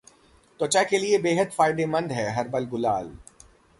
त्वचा 0.59 0.83
के 0.83 0.97
लिए 0.97 1.17
बेहद 1.17 1.51
फायदेमंद 1.51 2.11
है 2.11 2.25
'हर्बल 2.35 2.65
गुलाल' 2.65 3.13